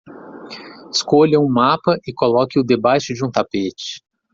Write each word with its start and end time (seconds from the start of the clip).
Escolha 0.91 1.39
um 1.39 1.47
mapa 1.47 1.95
e 2.07 2.11
coloque-o 2.11 2.63
debaixo 2.63 3.13
de 3.13 3.23
um 3.23 3.29
tapete. 3.29 4.01